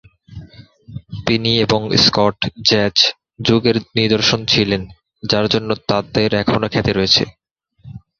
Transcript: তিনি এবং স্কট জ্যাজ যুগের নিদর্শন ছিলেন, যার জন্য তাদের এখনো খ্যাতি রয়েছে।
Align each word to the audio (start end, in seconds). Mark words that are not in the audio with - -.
তিনি 1.27 1.51
এবং 1.59 1.81
স্কট 2.03 2.37
জ্যাজ 2.67 2.95
যুগের 3.39 3.77
নিদর্শন 3.97 4.39
ছিলেন, 4.45 4.81
যার 5.23 5.45
জন্য 5.53 5.69
তাদের 5.89 6.29
এখনো 6.41 6.67
খ্যাতি 6.73 6.91
রয়েছে। 6.93 7.23